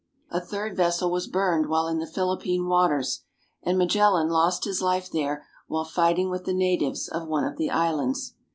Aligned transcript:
A 0.31 0.41
third 0.41 0.75
vessel 0.75 1.11
was 1.11 1.27
burned 1.27 1.67
while 1.69 1.85
in 1.87 1.99
the 1.99 2.07
Philippine 2.07 2.65
waters, 2.65 3.21
and 3.61 3.77
Magellan 3.77 4.29
lost 4.29 4.65
his 4.65 4.81
life 4.81 5.11
there 5.11 5.45
while 5.67 5.85
fighting 5.85 6.31
with 6.31 6.45
the 6.45 6.55
natives 6.55 7.07
of 7.07 7.27
one 7.27 7.43
of 7.43 7.57
the 7.57 7.69
islands. 7.69 8.33